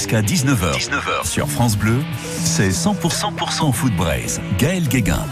[0.00, 0.78] jusqu'à 19h.
[0.78, 2.02] 19h sur France Bleu,
[2.42, 4.40] c'est 100%, 100% foot braise.
[4.56, 5.26] Gaël Guéguin.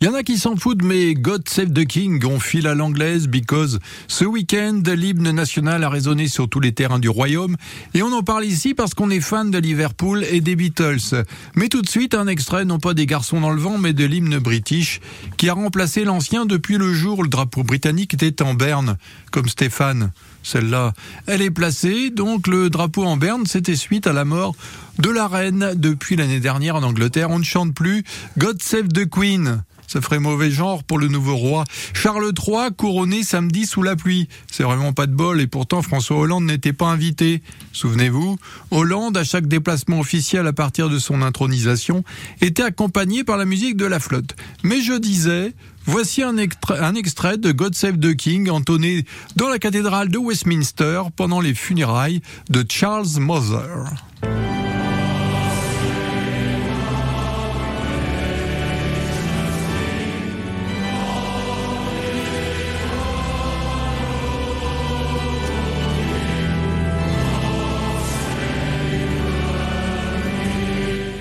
[0.00, 2.74] Il y en a qui s'en foutent, mais God Save the King, on file à
[2.74, 7.56] l'anglaise, because ce week-end, l'hymne national a résonné sur tous les terrains du royaume,
[7.94, 11.24] et on en parle ici parce qu'on est fan de Liverpool et des Beatles.
[11.54, 14.04] Mais tout de suite, un extrait, non pas des garçons dans le vent, mais de
[14.04, 15.00] l'hymne british,
[15.38, 18.98] qui a remplacé l'ancien depuis le jour où le drapeau britannique était en berne,
[19.30, 20.12] comme Stéphane.
[20.42, 20.92] Celle-là,
[21.26, 24.54] elle est placée, donc le drapeau en berne, c'était suite à la mort
[24.98, 27.30] de la reine depuis l'année dernière en Angleterre.
[27.30, 28.04] On ne chante plus
[28.36, 29.62] God Save the Queen.
[29.94, 31.62] Ça ferait mauvais genre pour le nouveau roi.
[31.92, 34.28] Charles III couronné samedi sous la pluie.
[34.50, 37.42] C'est vraiment pas de bol et pourtant François Hollande n'était pas invité.
[37.72, 38.36] Souvenez-vous,
[38.72, 42.02] Hollande, à chaque déplacement officiel à partir de son intronisation,
[42.40, 44.34] était accompagné par la musique de la flotte.
[44.64, 45.54] Mais je disais,
[45.86, 49.04] Voici un extrait, un extrait, de God Save the King entonné
[49.36, 53.84] dans la cathédrale de Westminster pendant les funérailles de Charles Mother.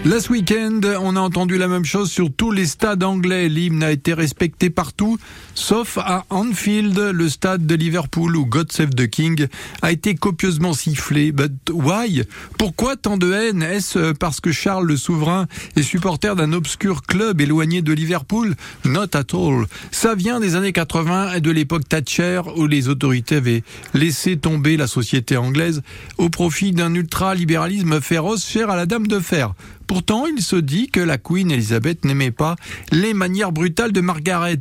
[0.06, 3.48] Last Weekend, on a entendu la même chose sur tous les stades anglais.
[3.48, 5.18] L'hymne a été respecté partout,
[5.56, 9.48] sauf à Anfield, le stade de Liverpool où God Save the King
[9.82, 11.32] a été copieusement sifflé.
[11.32, 12.24] But why?
[12.58, 13.64] Pourquoi tant de haine?
[13.64, 18.56] Est-ce parce que Charles le souverain est supporter d'un obscur club éloigné de Liverpool?
[18.84, 19.68] Not at all.
[19.92, 24.76] Ça vient des années 80 et de l'époque Thatcher où les autorités avaient laissé tomber
[24.76, 25.82] la société anglaise
[26.18, 29.54] au profit d'un ultra-libéralisme féroce cher à la dame de fer.
[29.94, 32.56] Pourtant, il se dit que la Queen Elizabeth n'aimait pas
[32.92, 34.58] les manières brutales de Margaret.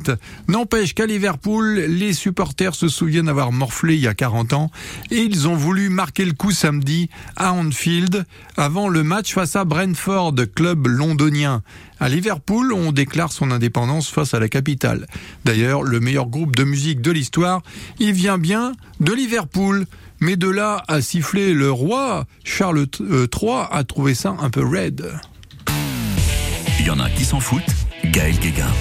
[0.47, 4.69] N'empêche qu'à Liverpool, les supporters se souviennent avoir morflé il y a 40 ans
[5.09, 8.25] et ils ont voulu marquer le coup samedi à Anfield
[8.57, 11.63] avant le match face à Brentford, club londonien.
[11.99, 15.07] À Liverpool, on déclare son indépendance face à la capitale.
[15.45, 17.63] D'ailleurs, le meilleur groupe de musique de l'histoire,
[17.97, 19.87] il vient bien de Liverpool.
[20.23, 25.11] Mais de là à siffler le roi, Charles III a trouvé ça un peu raide.
[26.79, 27.75] Il y en a qui s'en foutent,
[28.05, 28.71] Gaël Guéguin.